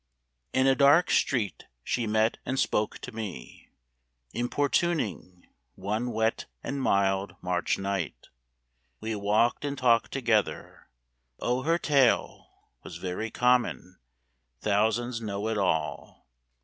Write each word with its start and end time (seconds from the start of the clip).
In 0.51 0.65
a 0.65 0.73
dark 0.73 1.11
street 1.11 1.65
she 1.83 2.07
met 2.07 2.39
and 2.43 2.59
spoke 2.59 2.97
to 3.01 3.11
me, 3.11 3.69
Importuning, 4.33 5.47
one 5.75 6.09
wet 6.11 6.47
and 6.63 6.81
mild 6.81 7.35
March 7.39 7.77
night. 7.77 8.29
We 8.99 9.13
walked 9.15 9.63
and 9.63 9.77
talked 9.77 10.11
together. 10.11 10.87
O 11.39 11.61
her 11.61 11.77
tale 11.77 12.49
Was 12.81 12.97
very 12.97 13.29
common; 13.29 13.99
thousands 14.59 15.21
know 15.21 15.47
it 15.49 15.57
all! 15.59 16.25